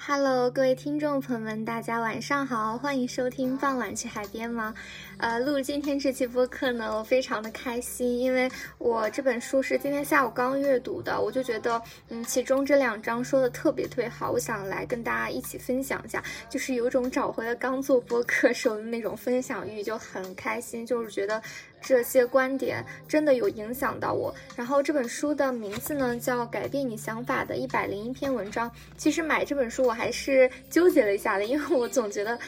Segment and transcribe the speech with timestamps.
[0.00, 4.72] Hello，各位听众朋友们，大家晚上好，欢迎收听《傍晚去海边吗》。
[5.18, 8.48] 呃，录今天这期播客呢，我非常的开心，因为
[8.78, 21.42] 我这本书是今天下午刚阅读的，我就觉得，嗯，其中这两章说的特别特别好，我想来跟大家一起分享一下，就是有种找回了刚做播客时候的那种分享欲，就很开心，就是觉得
[21.80, 24.34] 这些观点真的有影响到我。
[24.56, 32.38] 然后这本书的名字呢叫《改变你想法的一百零一篇文章》，其实买这本书我还是纠结了一下的，因为我总觉得。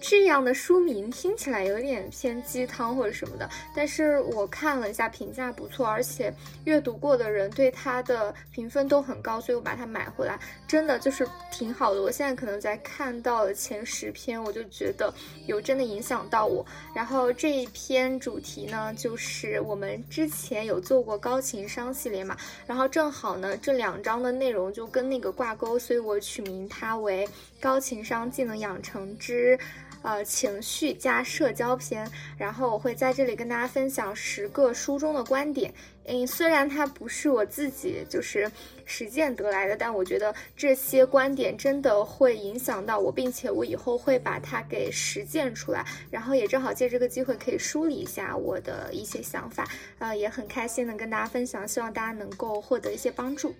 [0.00, 6.32] 这样的书名听起来有点偏鸡汤或者什么的，但是我看了一下评价不错，而且
[6.64, 12.02] 阅读过的人对它的评分都很高，所以我把它买回来，真的就是挺好的。
[12.02, 15.12] 我现在可能在看到了前十篇，我就觉得
[15.46, 16.64] 有真的影响到我。
[16.94, 22.36] 然后这一篇主题呢，就是我们之前有做过高情商系列嘛，
[22.66, 27.28] 然后正好呢这两章的内容就跟那个挂钩，所以我取名它为
[27.60, 29.58] 高情商技能养成之。
[30.02, 35.72] 呃，情绪加社交篇，然后我会在这里跟大家分享十个书中的观点。
[36.06, 38.50] 嗯，虽然它不是我自己就是
[38.84, 45.84] 实践得来的，但我觉得这些观点真的会影响到我，并且我以后会把它给实践出来。
[46.10, 53.54] 然后也正好借这个机会可以梳理一下我的一些想法，呃，也很开心能跟大家分享，希望大家能够获得一些帮助。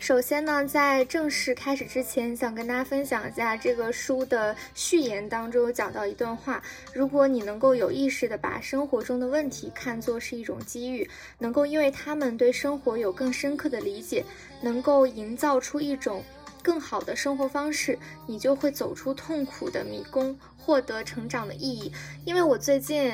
[0.00, 6.62] 首先呢，在正式开始之前，想跟大家分享一下这个书的序言当中有讲到一段话：
[6.94, 14.24] 如果你能够有意识的把生活中的问题看作是一种机遇，能够因为他们对生活有更深刻的理解，
[14.62, 16.24] 能够营造出一种。
[16.62, 21.92] 更好的生活方式，你就会走出痛苦的迷宫，获得成长的意义。
[22.24, 23.12] 因为我最近，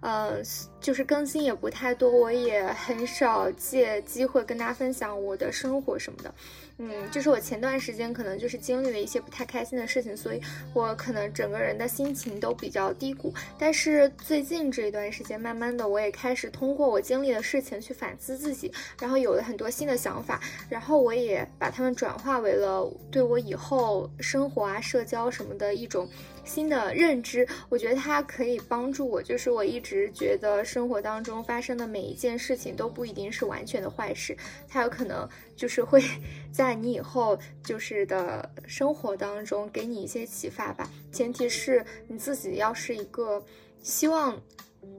[0.00, 0.42] 呃，
[0.80, 6.34] 就是更新也不太多，我也很少借机会跟大家分享我的生活什么的。
[6.80, 10.40] 嗯，就是我前段时间可能就是经历了一些不太开心的事情，所以
[10.72, 13.34] 我可能整个人的心情都比较低谷。
[13.58, 26.08] 但是最近这一段时间，慢慢的我也开始通过我经历的事情去反思自己，然后有了很多新的想法，然后我也把它们转化为了对我以后生活啊、社交什么的一种。
[26.48, 29.22] 新的认知，我觉得它可以帮助我。
[29.22, 34.36] 就是我一直觉得生活当中发生的每一件事情都不一定是完全的坏事，
[34.66, 36.02] 它有可能就是会
[36.50, 40.90] 在你以后就是的生活当中给你一些启发吧。
[41.12, 43.44] 前提是你自己要是一个
[43.82, 44.40] 希望。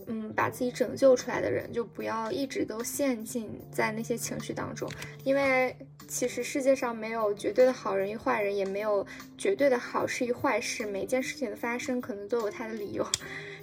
[0.08, 4.90] 嗯，把自己拯救出来的人，就不要一直都陷进在那些情绪当中，
[5.24, 5.76] 因为
[6.10, 9.06] 其实世界上没有绝对的好人与坏人，也没有
[9.38, 13.08] 绝对的好事与坏事，每件事情的发生可能都有它的理由。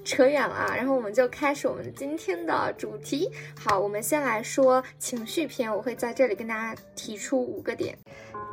[0.05, 3.29] 扯远了啊，然后我们就开始我们今天的主题。
[3.59, 7.99] 好，我们先来说情绪篇，我会在这里跟大家提出五个点。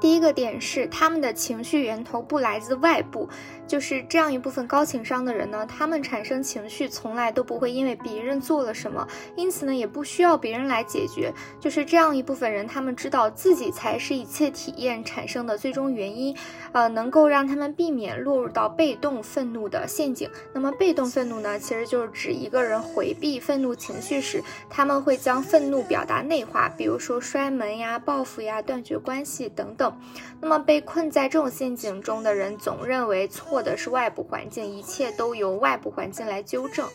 [0.04, 3.30] 第一个点是，他们的情绪源头不来自外部。
[3.66, 11.34] 就是这样一部分高情商的人呢，他们产生情绪从来都不会因为别人做了什么，因此呢，也不需要别人来解决。
[11.62, 16.36] 就是这样一部分人，他们知道自己才是一切体验产生的最终原因，
[16.74, 20.30] 呃，能够让他们避免落入到被动愤怒的陷阱。
[20.54, 29.93] 那么，被动愤怒呢，其实就是指一个人回避愤怒情绪时，他们会将愤怒表达内化，比如说摔门呀、报复呀、断绝关系等等。
[30.40, 33.64] 那么，被困在这种陷阱中的人，总认为错。
[33.64, 36.88] 的是外部环境，一切都由外部环境来纠正。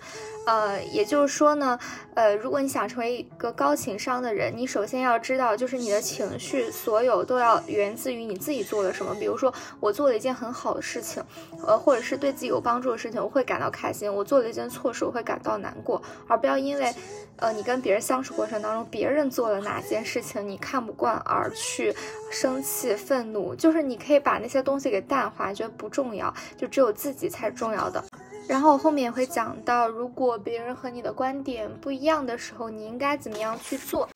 [0.48, 1.78] 呃，也就是说呢，
[2.14, 9.14] 呃，如果你想成为一个高情商的人，你首先要知道，就是你的情绪所有都要源自于你自己做了什么。
[9.16, 11.22] 比如说，我做了一件很好的事情，
[11.66, 16.00] 呃，或者是对自己有帮助的事情，我会感到开心；我做了一件错事，我会感到难过。
[16.26, 16.94] 而不要因为，
[17.36, 21.94] 呃，你跟别人相处过程当中，别人做了哪件事情你看不惯而去
[22.30, 23.54] 生气、愤怒。
[23.54, 28.02] 就是你可以把那些东西给淡化，觉得不重要，就只有自己才是重要的。
[28.48, 34.08] 然后我后面也会讲到，如果别人和你的观点不一样的时候，你应该怎么样去做。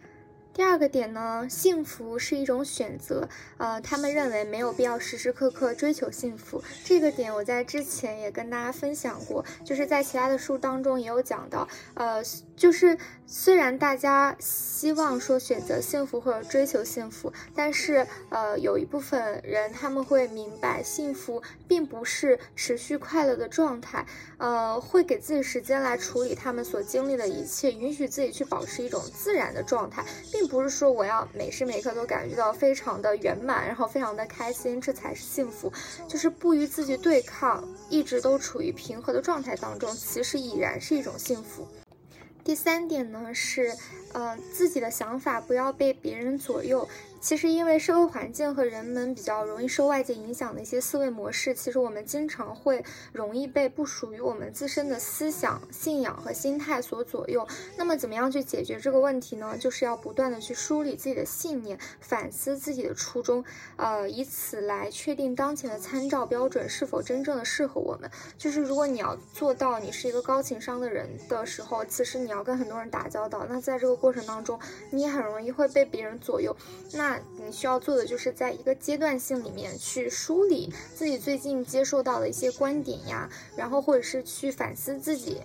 [0.54, 3.26] 第二个点呢，幸福是一种选择。
[3.56, 6.62] 呃，他们认为没有必要时时刻刻追求幸福。
[6.84, 11.66] 这个点我在之前也跟大家分享过，就是在其他的书当中也有讲到。
[11.94, 12.22] 呃，
[12.54, 24.04] 就是虽然大家希望说选择幸福或者追求幸福，但是呃，有一部分人他们会明白，幸福并不是持续快乐的状态。
[24.36, 30.41] 呃，会给自己时间来处理他们所经历的一切，允许自己去保持一种自然的状态，并。
[30.42, 35.72] 并不是说我要每时每刻都感觉到非常的圆满，然后非常的开心，这才是幸福。
[36.08, 41.68] 就是不与自己对抗，一直都处于平和的状态当中，其实已然是一种幸福。
[42.42, 43.72] 第三点呢是，
[44.14, 46.88] 呃，自己的想法不要被别人左右。
[47.22, 57.46] 其实，因为社会环境和人们比较容易受外界影响的一些思维模式，其实我们经常会容易被不属于我们自身的思想、信仰和心态所左右。
[57.78, 59.56] 那么，怎么样去解决这个问题呢？
[59.56, 63.44] 就是要不断的去梳理自己的信念，反思自己的初衷，
[63.76, 68.10] 呃，以此来确定当前的参照标准是否真正的适合我们。
[68.36, 74.58] 就是如果你要做到你是一个高情商的人的时候，其实你要跟很多人打交道，那在这个过程当中，
[74.90, 76.56] 你也很容易会被别人左右。
[76.94, 85.40] 那你需要做的就是在一个阶段性里面去梳理自己最近接受到的一些观点呀，然后或者是去反思自己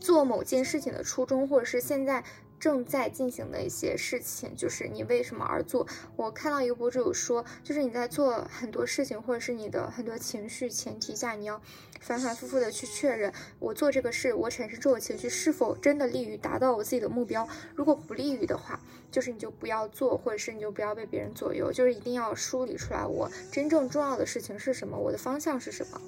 [0.00, 2.22] 做某件事情的初衷，或者是现在。
[2.64, 5.86] 正在进行的一些事情，就是你为什么而做？
[6.16, 11.60] 我看到一个博主有说，就是你在做很多事情，或者是你的很多情绪前提下，你要
[12.00, 17.46] 反反复复的去确认，我做这个事，我产生这种情绪是否真的利于达到我自己的目标？
[17.74, 18.80] 如果不利于的话，
[19.10, 26.00] 就是你就不要做，或者是你就不要被别人左右，就是一定要梳理出来，我真正重要的事情是什么，我的方向是什么。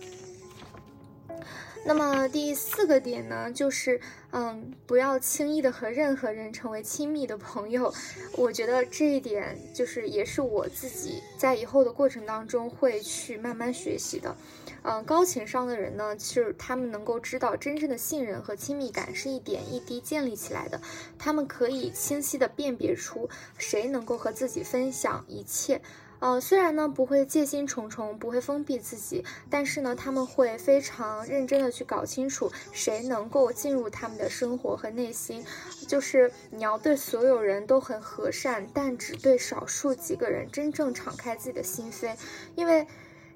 [1.87, 4.01] 那么第四个点呢，就是，
[4.33, 7.95] 嗯，不要轻易的和任何人成为亲密的朋友。
[8.33, 14.35] 我觉得这一点就是也是我自己在以后的过程当中会去慢慢学习的。
[14.83, 20.81] 嗯，高情商的人呢，是他们能够知道真正的信任和亲密感是一点一滴建立起来的，
[21.17, 25.81] 他们可以清晰的辨别出谁能够和自己分享一切。
[26.19, 35.45] 呃，虽然呢不会戒心重重，不会封闭自己，但是呢他们会非常认真的去搞清楚谁能够进入他们的生活和内心。
[35.87, 42.15] 就是你要对所有人都很和善，但只对少数几个人真正敞开自己的心扉，
[42.55, 42.87] 因为。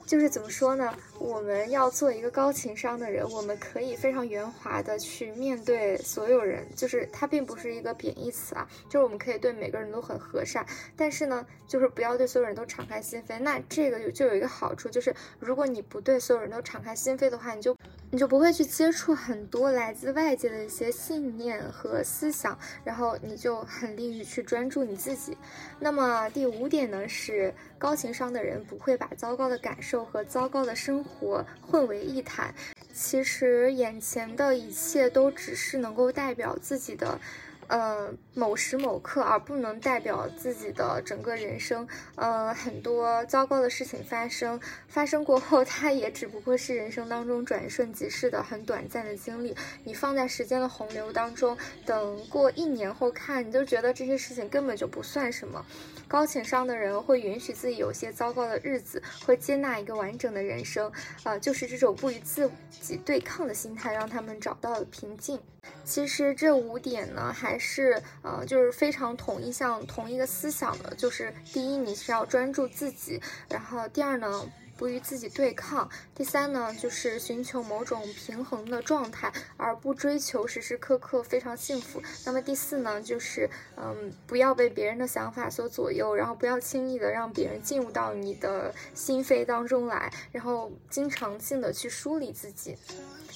[0.06, 0.92] 就是怎么说呢？
[1.18, 10.66] 我们要做一个高情商的人，我们可以非常圆滑的去面对所有人，就是它并不是一个贬义词啊，就是我们可以对每个人都很和善，
[10.96, 13.38] 但是呢，就是不要对所有人都敞开心扉。
[13.38, 17.76] 那这个就就有一个好处，就是如果你不对所有人都敞开心扉的话，你就
[18.12, 25.36] 你就不会去接触很多来自外界的一些信念和思想，然后你就很利于去专注你自己。
[25.78, 27.54] 那么第五点呢是。
[27.78, 32.54] 高情商的人不会把糟糕的感受和糟糕的生活混为一谈。
[32.92, 37.18] 其实眼前的一切都只是能够代表自己的。
[37.70, 41.86] 呃，某时某刻，而不能代表自己的整个人生。
[42.16, 49.56] 呃，很多糟糕的事情发生，发生过后，它也只不过是人生当中转瞬即逝的很短暂的经历。
[49.84, 51.56] 你放在时间的洪流当中，
[51.86, 55.64] 等过一年后看，你就觉得这些事情根本就不算什么。
[56.08, 60.90] 高情商的人会允许自己有些糟糕的日子，会接纳一个完整的人生。
[61.22, 62.50] 呃，就是这种不与自
[62.80, 65.38] 己对抗的心态，让他们找到了平静。
[65.84, 70.94] 其实这五点呢，还是呃，就是非常统一，向同一个思想的。
[70.96, 82.02] 就是第一，你是要专注自己；然后第二呢，不与自己对抗；第三呢，就是寻求某种平衡的状态，而不追求时时刻刻非常幸福。
[82.24, 92.76] 那么第四呢，就是嗯，不要被别人的想法所左右，然后不要轻易的让别人进入到你的心扉当中来，然后经常性的去梳理自己。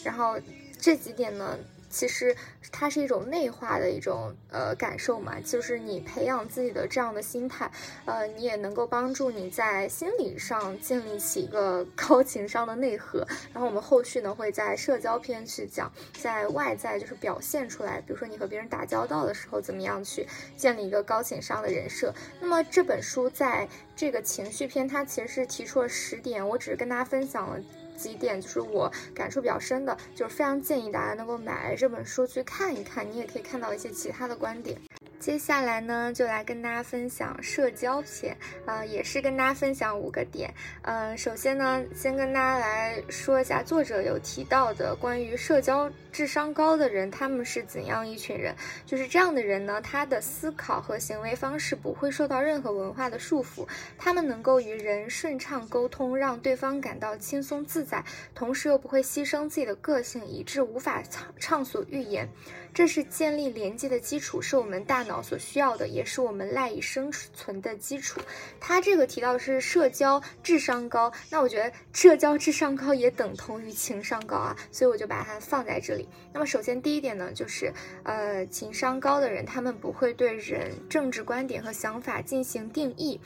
[0.03, 0.37] 然后
[0.81, 1.59] 这几点呢。
[1.91, 2.35] 其实
[2.73, 7.71] 它是一种内化的一种呃感受嘛，就是你培养自己的这样的心态，
[8.05, 13.27] 呃，你也能够帮助你在心理上建立起一个 高情商的内核。
[13.53, 20.27] 然后我们后续呢会在社交篇去讲，在外在就是表现出来，比如说你和别人打交道的时候，怎么样去
[20.57, 22.13] 建立一个高情商的人设。
[22.41, 27.61] 那么这本书在这个情绪篇，它其实是提出了十点，我只是跟大家分享了。
[27.97, 34.79] 几点就是我感触比较深的，就是非常建议大家能够买这本书去看一看，你也可以看到一些其他的观点。
[35.25, 40.53] 接下来呢，就来跟大家分享社交篇，呃，也是跟大家分享五个点。
[40.83, 48.55] 嗯，首先呢，先跟大家来说一下作者有提到的关于社交智商高的人，他们是怎样一群人。
[48.85, 53.67] 就是这样的人呢，他的思考和行为方式不会受到任何文化的束缚，
[53.97, 58.05] 他们能够与人顺畅沟通，让对方感到轻松自在，
[58.35, 62.29] 同时又不会牺牲自己的个性，以致无法畅畅所欲言。
[62.75, 68.21] 这是建立连接的基础，是我们大脑所需要的，也是我们赖以生存的基础。
[68.59, 76.09] 他这个提到的是社交智商高，那我觉得社交智商高也等同于情商高啊，所以我就把它放在这里。
[76.33, 83.21] 那么首先第一点呢，就是呃，情商高的人，他们不会对人政治观点和想法进行定义。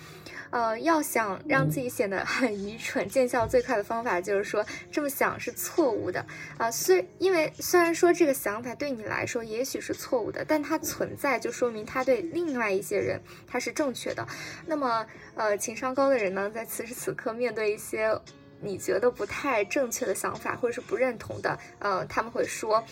[0.51, 6.25] 呃，要想让自己显得很愚蠢，见效最快的方法就是说这么想是错误的
[6.59, 6.71] 啊。
[6.71, 9.38] 虽因为虽然说这个想法对你来说。
[9.43, 14.27] 也许是错误的，但它存在就说明它对另外一些人它是正确的。
[14.67, 18.19] 那么，呃，情商高的人呢，在此时此刻面对一些
[18.61, 22.83] 你觉得不太正确的想法或者是不认同的，呃，他们会说。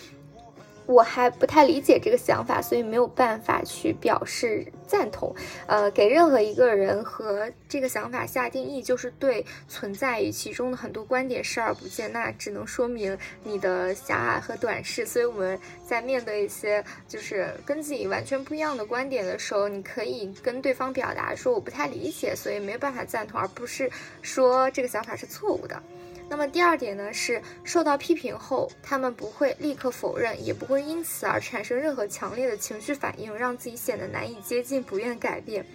[0.87, 5.35] 我还不太理解这个想法，所以没有办法去表示赞同。
[5.67, 15.05] 呃，给任何一个人和这个想法下定义，就是对存在于其中的很多观点视而不见，那只能说明你的狭隘和短视。
[15.05, 23.91] 所以我们在面对一些就是跟自己完全不一样的观点的时候，你可以跟对方表达说我不太理解，所以没有办法赞同，而不是
[24.21, 25.83] 说这个想法是错误的。
[26.29, 35.65] 那么第二点呢，是受到批评后，他们不会立刻否认，也不会因此而产生任何强烈的情绪反应，让自己显得难以接近，不愿改变。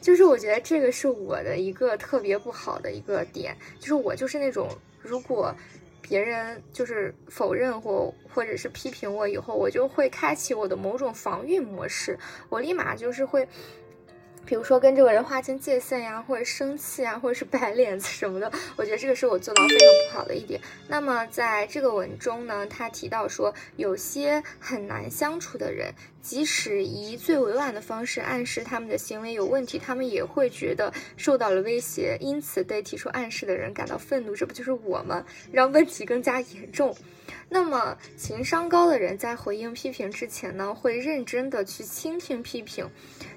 [0.00, 4.68] 就是我觉得这个是我的一个特别不好的一个点，就是我就是那种，
[5.00, 5.54] 如果
[6.02, 12.18] 别人就是否认或或者是批评我以后，我就会开启我的某种防御模式，
[12.48, 13.48] 我立马就是会。
[14.48, 20.58] 比如说跟这个人划清界限呀，或者生气啊，或者是摆 脸子什么的，我觉得这个是我做到非常不好的一点。
[20.88, 34.34] 那么在这个文中呢，他提到说，有些很难相处的人，即使以最委婉的方式暗示他们的行为有问题，他们也会觉得受到了威胁，因此对提出暗示的人感到愤怒。
[34.34, 35.26] 这不就是我吗？
[35.52, 36.96] 让问题更加严重。
[37.50, 42.88] 那么情商高的人在回应批评之前呢，会认真的去倾听批评。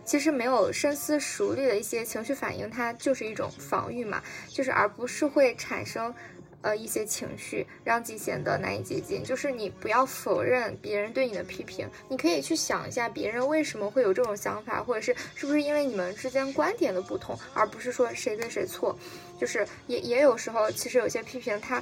[0.03, 6.13] 其实没有深思熟虑的一些情绪反应，它就是一种防御嘛，就是而不是会产生，
[6.61, 9.23] 呃一些情绪让自己显得难以接近。
[9.23, 18.97] 就是你不要否认别人对你的批评，你可以去想一下别人为什么会有这种想法，或者是是不是因为你们之间观点的不同，而不是说谁对谁错。
[19.39, 21.81] 就是也也有时候，其实有些批评它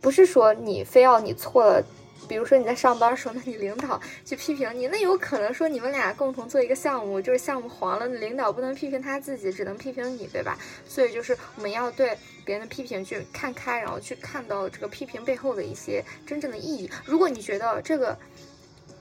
[0.00, 1.84] 不是说你非要你错了。
[2.28, 10.58] 比如说你在上班时候，那你领导去批评你，那有可能说你们俩共同做一个项目，就是项目黄了，领导不能批评他自己，只能批评你，对吧？
[10.88, 16.90] 所以就是我们要对别人的批评去看开，然后去看到这个批评背后的一些真正的意义。
[17.04, 18.16] 如果你觉得这个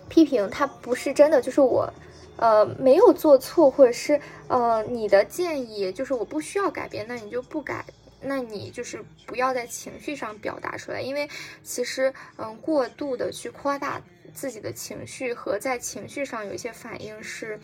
[0.07, 1.91] 批评它不是真的，就是我，
[2.38, 7.84] 呃，没有做错，或者是呃你的建议就是我不需要改变，那你就不改。
[8.27, 11.29] 那你就是不要在情绪上表达出来，因为
[11.62, 14.01] 其实，嗯，过度的去夸大
[14.34, 17.60] 自己的情绪和在情绪上有一些反应，是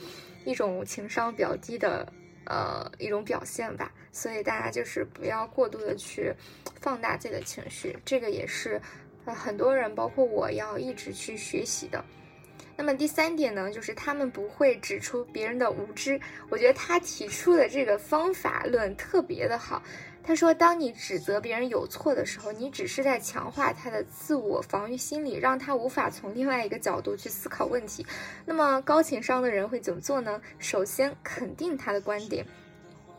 [0.46, 2.08] 一种情商比较低的，
[2.46, 3.92] 呃，一种表现吧。
[4.12, 6.32] 所以大家就是不要过度的去
[6.80, 8.80] 放大自己的情绪，这个也是，
[9.26, 12.04] 呃，很多人包括我要一直去学习的。
[12.78, 16.20] 那么第三点呢，就是他们不会指出别人的无知。
[16.50, 19.82] 我觉得他提出的这个方法论特别的好。
[20.24, 28.06] 他说：“当你指责别人有错的时候，你只是在强化他的自我防御心理，让他无法从另外一个角度去思考问题。
[28.46, 30.42] 那么高情商的人会怎么做呢？
[30.60, 32.46] 首先肯定他的观点，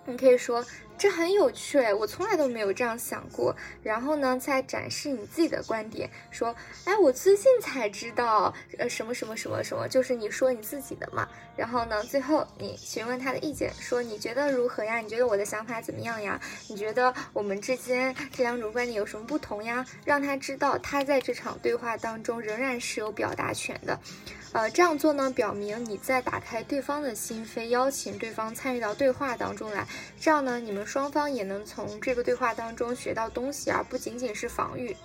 [0.06, 0.64] 你可以说。”
[0.98, 3.54] 这很有趣，我从来都没有这样想过。
[3.82, 11.28] 然后呢，再展示你自己的观点，说，哎，我最近才知道，呃，什么什么什么什么，就是你说你自己的嘛。
[11.56, 14.98] 然后呢，最后你询问他的意见，说你觉得如何呀？
[14.98, 16.40] 你觉得我的想法怎么样呀？
[16.68, 19.84] 你觉得我们之间这两种观点有什么不同呀？
[20.04, 23.98] 让他知道，他在这场对话当中仍然是有表达权的。
[24.52, 29.86] 呃，这样做呢，表明你在打开对方的心扉，邀请对方参与到对话当中来。
[30.20, 34.96] 这样呢，你们双方也能从这个对话当中学到东西，而不仅仅是防御。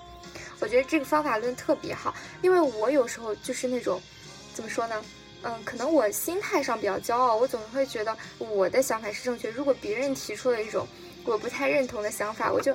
[0.60, 4.02] 我觉得这个方法论特别好，因为我有时候就是那种，
[4.54, 5.04] 怎么说呢？
[5.44, 9.50] 嗯，可能我心态上比较骄傲，我总会觉得我的想法是正确。
[9.50, 10.88] 如果别人提出了一种
[11.26, 12.72] 我不太认同的想法，我就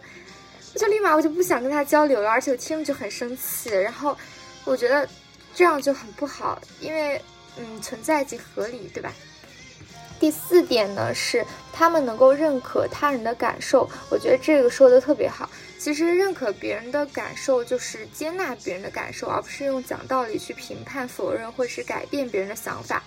[0.75, 3.71] 我就立马我就不想跟他交流了，而且我听着就很生气。
[3.71, 4.17] 然后
[4.65, 5.09] 我觉得。
[5.55, 7.21] 这样就很不好，因为，
[7.59, 9.13] 嗯，存在即合理，对吧？
[10.23, 15.51] 第四点呢是他们能够认可他人的感受，我觉得这个说的特别好。
[15.81, 23.03] 其实认可别人的感受就是接纳别人的感受，而不是用讲道理去评判、否认或是改变别人的想法。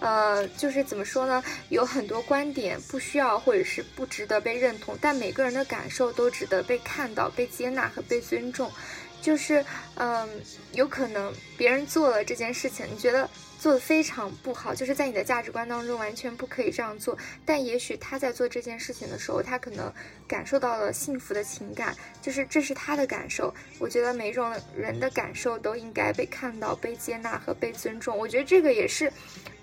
[0.00, 1.44] 呃，就是怎么说呢？
[1.68, 8.72] 有很多观点不需要或者是不值得被认同，但每个人的感受都值得被看到、被接纳和被尊重。
[9.20, 9.62] 就是，
[9.96, 10.26] 嗯，
[10.72, 13.28] 有可能别人做了这件事情，你觉得
[13.58, 17.18] 做的非常不好，就是在你的价值观当中完全不可以这样做。
[17.44, 19.92] 但也许他在做这件事情的时候，他可能
[20.28, 23.52] 感受到了幸福的情感，就是这是他的感受。
[23.80, 28.16] 我觉得每种人的感受都应该被看到、被接纳和被尊重。
[28.16, 29.12] 我觉得这个也是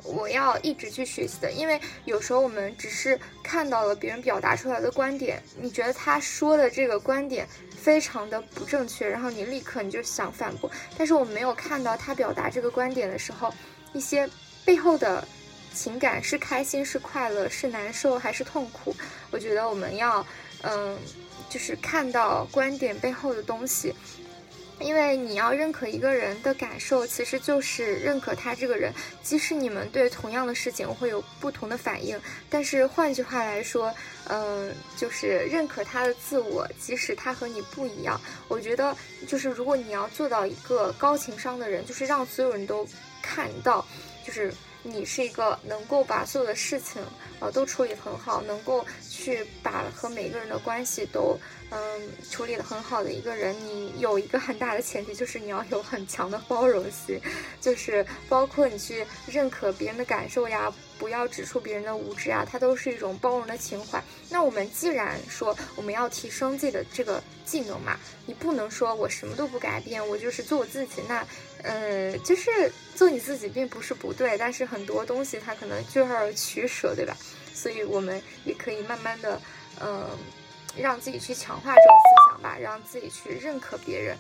[0.04, 7.48] 我要一直去学习的，因为有时候我们只是看到了别人表达出来的观点，你觉得他说的这个观点
[7.78, 13.54] 非常的不正确，然后你立刻你就想反驳，但是我没有看到他表达这个观点的时候。
[13.96, 14.30] 一些
[14.66, 15.26] 背后的
[15.74, 18.94] 情感是开心是快乐是难受还是痛苦？
[19.32, 20.26] 我觉得我们要，
[20.64, 20.98] 嗯，
[21.50, 23.94] 就是看到观点背后的东西，
[24.80, 28.94] 因为你要认可一个人的感受，其实就是认可他这个人。
[29.24, 33.94] 即使你们对同样的事情会有不同的反应，但是换句话来说，
[34.28, 38.20] 嗯，就是认可他的自我，即使他和你不一样。
[38.50, 42.86] 我觉得，就是如果你要做到一个高情商的人，就是让所有人都。
[43.26, 43.84] 看到，
[44.24, 44.54] 就是
[44.84, 47.02] 你是一个能够把所有的事情，
[47.40, 51.38] 呃，都处理很好，能够去把和每个人的关系都，
[51.72, 51.80] 嗯，
[52.30, 53.56] 处理得很好的一个人。
[53.66, 57.20] 你有一个很大的前提，就是你要有很强的包容心，
[57.60, 60.72] 就是包括你去认可别人的感受呀。
[60.98, 64.02] 不要指出别人的无知啊，它都是一种包容的情怀。
[64.30, 71.02] 那我们既然说我们要提升自己的这个技能嘛，你不能说我什么都不改变，我就是做我自己。
[71.06, 71.28] 那，
[71.66, 77.18] 呃，就是做你自己并不是不对，但是很多东西它可能就要取舍，对吧？
[77.54, 79.42] 所以我们也可以慢慢的，
[79.82, 80.08] 嗯，
[80.78, 84.18] 让自己去强化这种思想吧，让自己去认可别人。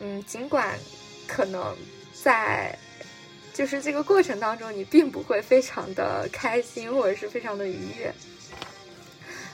[0.00, 0.78] 嗯，尽管
[1.26, 1.76] 可能
[2.12, 2.76] 在。
[3.54, 8.12] 就是这个过程当中，你并不会非常的开心，或者是非常的愉悦。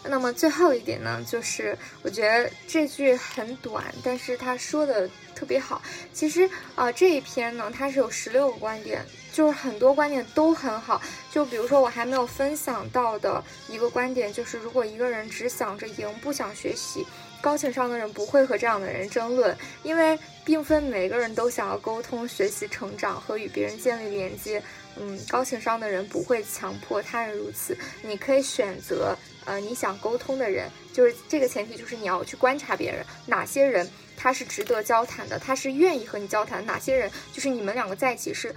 [0.04, 5.80] 那么最后一点呢，就是我觉得这句很短，但是他说的特别好。
[6.12, 11.00] 其实啊，这一篇呢，它是有十六个观点，就是很多观点都很好。
[11.30, 17.06] 就比如说我还没有分享到的一个观点，就是如果一个人只想着赢，不想学习。
[17.40, 24.62] 高情商的人不会和这样的人争论，因为并非每个人都想要沟通、学习、成长和与别人建立连接。
[24.96, 27.76] 嗯，高情商的人不会强迫他人如此。
[28.02, 38.54] 你可以选择，呃，你想沟通的人，就是这个前提，就是你要去观察别人，哪些人他是值得交谈的，他是愿意和你交谈；哪些人就是你们两个在一起是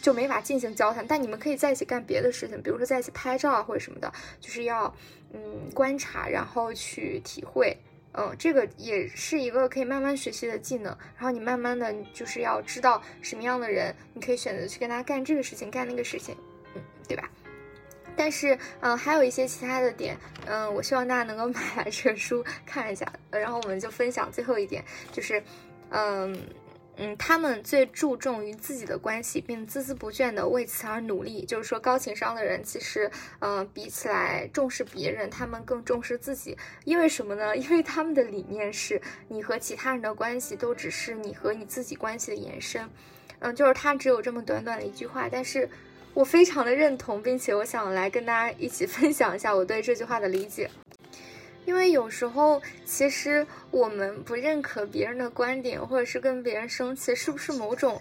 [0.00, 4.94] 就没法进行交谈，但你们可以在一起干别的事情，比如说在一起拍照啊或者什么的，就是要
[5.34, 5.40] 嗯
[5.74, 7.76] 观察，然后去体会。
[8.12, 10.96] 嗯，这个也是一个可以慢慢学习的技能。
[11.16, 16.36] 然后你慢慢的就是要知道什么样的人，你可以选择去跟他干这个事情，干那个事情，
[16.74, 17.28] 嗯，对吧？
[18.16, 20.16] 但是，嗯，还有一些其他的点，
[20.46, 23.06] 嗯，我希望大家能够 买来这个书看一下。
[23.30, 25.42] 然后我们就分享最后一点，就是，
[25.90, 26.36] 嗯。
[27.00, 31.44] 嗯，他们最注重于自己的关系，并孜孜不倦地为此而努力。
[31.44, 33.08] 就是说，高情商的人其实，
[33.38, 36.58] 嗯，比起来重视别人，他们更重视自己。
[36.84, 37.54] 因为什么呢？
[37.56, 42.90] 因为他们的理念是，你和其他人的关系都只是你和你自己关系的延伸。
[43.38, 45.70] 嗯，就是他只有这么短短的一句话，但是
[46.14, 50.68] 我非常的认同，并且我想来跟大家一起分享一下我对这句话的理解。
[51.68, 58.00] 因为有时候，其实我们不认可别人的观点，或者是跟别人生气，是不是某种，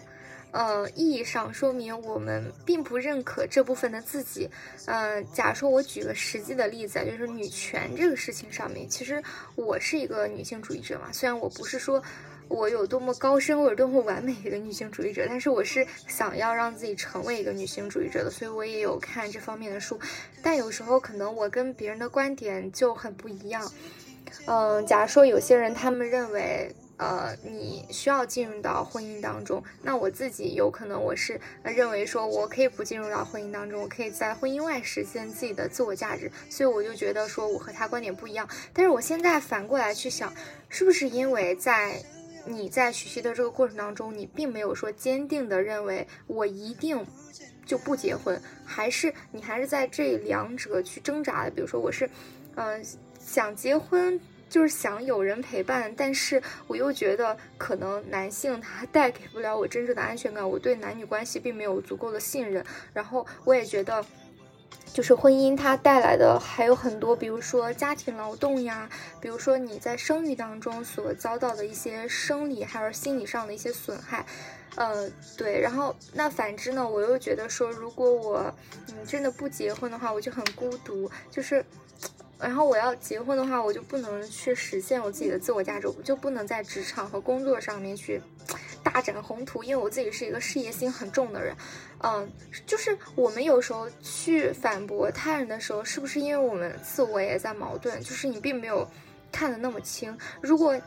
[0.52, 4.50] 呃，意义上说明我们并不认可这部分的自己？
[4.86, 9.22] 嗯，假如说我举个实际的例子，就是女权这个事情上面，其实
[9.56, 12.04] 我是一个女性主义者嘛，虽然我不是说。
[12.50, 20.00] 我有多么高深或者多么完美一个女性主义者，但是我是想要让自己成为一个女性主义者的，所以我也有看这方面的书。
[20.42, 23.70] 但有时候可能我跟别人的观点就很不一样。
[24.46, 38.50] 嗯，假如说有些人他们认为，呃，你需要进入到婚姻当中，那我自己有可能我是认为说我可以不进入到婚姻当中，我可以在婚姻外实现自己的自我价值，所以我就觉得说我和他观点不一样。
[38.74, 40.34] 但是我现在反过来去想，
[40.70, 42.02] 是不是因为在
[42.46, 47.06] 你在学习的这个过程当中，你并没有说坚定的认为我一定
[47.66, 51.52] 就不结婚，还是你还是在这两者去挣扎的。
[51.52, 52.10] 比如说，我是，
[52.56, 52.84] 嗯，
[53.20, 64.04] 想结婚，就是想有人陪伴，但是我又觉得可能男性他带给不了我真正的安全感，我对男女关系并没有足够的信任，然后我也觉得。
[64.94, 68.90] 就是婚姻它带来的还有很多，比如说家庭劳动呀，
[69.22, 74.26] 比如说你在生育当中所遭到的一些生理还有心理上的一些损害，
[74.76, 75.08] 呃，
[75.38, 75.60] 对。
[75.60, 78.54] 然后那反之呢，我又觉得说，如果我
[78.88, 81.12] 嗯真的不结婚的话，我就很孤独。
[81.30, 81.64] 就是，
[82.40, 88.22] 然后我要结婚的话，我就不能去实现我自己的自我价值，我就不能在职场和工作上面去
[88.84, 91.56] 大展宏图，因为我自己是一个事业心很重的人。
[92.04, 92.32] 嗯，
[92.68, 98.00] 就是我们有时候去反驳他人的时候，是不是因为我们自我也在矛盾？
[98.02, 98.88] 就是你并没有
[99.32, 100.16] 看得那么清。
[100.40, 100.80] 如果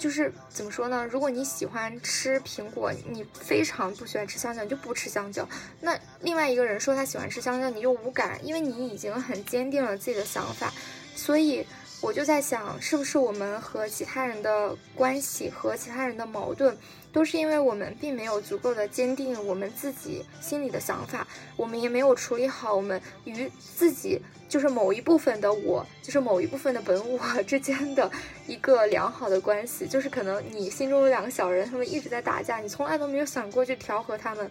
[0.00, 1.06] 就是怎么说呢？
[1.12, 5.46] 如果你喜欢吃苹果，你非常不喜欢吃香蕉，你就不吃香蕉。
[5.78, 10.72] 那另外一个人说他喜欢吃香蕉，你又无感，因为你已经很坚定了自己的想法。
[11.14, 11.66] 所以
[12.00, 16.74] 我就在想，是不是我们和其他人的关系和其他人的矛盾，
[17.12, 24.20] 都是因为我们并没有足够的坚定我们自己心里的想法，我们也没有处理好我们与自己。
[24.48, 28.10] 就是某一部分的我，就是某一部分的本我 之间的
[28.48, 29.86] 一个良好的关系。
[29.86, 34.50] 就是可能你心中有两个小人，他们一直在打架，你从来都没有想过去调和他们。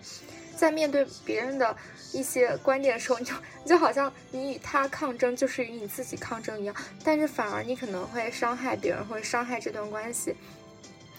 [0.55, 1.75] 在面对别人的
[2.13, 3.33] 一些观点的时候，你就
[3.65, 6.73] 就好像你与他抗争，就是与你自己抗争一样。
[7.03, 10.33] 但是反而你可能会伤害别人，会伤害这段关系。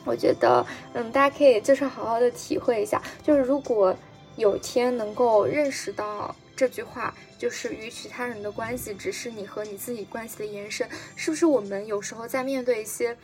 [0.05, 3.97] 我觉得，嗯，大家可以就是好好的体会一下，就是如果
[4.37, 6.35] 有一天能够认识到。
[6.57, 10.87] 这句话就是与其他人的关系只是你和你自己关系的延伸，
[11.17, 11.47] 是不是？
[11.47, 13.17] 我们有时候在面对一些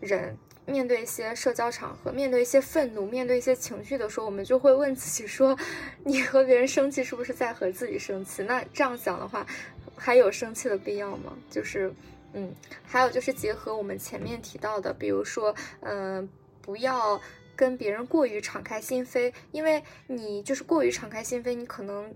[0.00, 5.56] 人、面对一些社交场合、面对一些愤怒、面对一些情绪的时候，我们就会问自己说：
[6.02, 8.42] 你和别人生气，是不是在和自己生气？
[8.42, 9.46] 那这样想的话，
[9.94, 11.32] 还有生气的必要吗？
[11.48, 11.92] 就是，
[12.32, 16.28] 嗯，还有就是结合我们前面提到的，比如说，嗯，
[16.60, 17.20] 不要
[17.54, 22.14] 跟别人过于敞开心扉，因为你就是过于敞开心扉，你可能。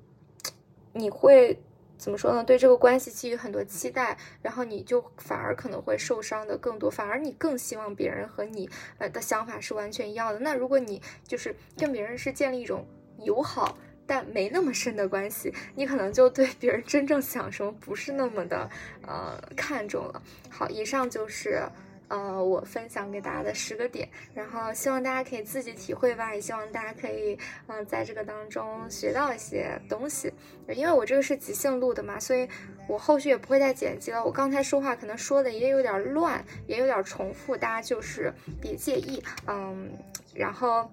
[0.97, 1.59] 你会
[1.99, 2.45] 怎么说呢？
[2.45, 10.39] 对这个关系寄予很多期待，然后你就反而可能会受伤的更多，反而你更希望别人和你呃的想法是完全一样的。
[10.39, 12.87] 那如果你就是跟别人是建立一种
[13.19, 18.69] 友好但没那么深的关系，你可能就对别人真正想什么不是那么的
[19.07, 20.23] 呃看重了。
[20.49, 21.63] 好，以上就是。
[22.07, 27.37] 呃，我分享给大家的十个点，然后希望大家可以自己体会吧，也希望大家可以，
[27.67, 30.31] 嗯，在这个当中学到一些东西。
[30.69, 32.47] 因为我这个是即兴录的嘛，所以
[32.87, 34.23] 我后续也不会再剪辑了。
[34.23, 39.21] 我刚才说话可能说的也有点乱，也有点重复，大家就是别介意。
[39.47, 39.91] 嗯，
[40.35, 40.89] 然后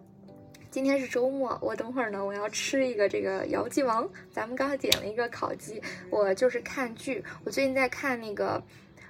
[0.72, 8.64] 今天是周末，我等会儿呢，我要吃一个这个姚记王，咱们刚刚点了一个烤鸡，我就是看剧，我最近在看那个。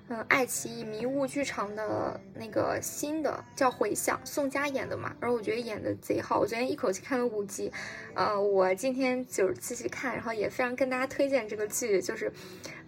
[0.08, 7.72] 嗯，爱奇艺迷雾剧场的那个新的叫《回响》，宋佳演的嘛，然后我觉得演的贼好，我昨天一口气看了五集，
[8.14, 12.30] 呃，我今天就是继续看，然后也非常跟大家推荐这个剧，就是，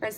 [0.01, 0.09] 呃，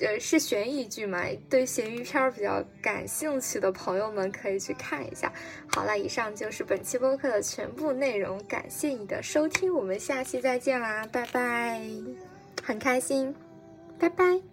[0.00, 5.32] 呃是悬疑剧嘛，对悬疑片比较感兴趣的朋友们可以去看一下。
[5.68, 11.80] 好了，以上就是本期播客的全部内容，感谢你的收听，我们下期再见啦，拜拜，
[12.62, 13.34] 很开心，
[13.98, 14.51] 拜拜。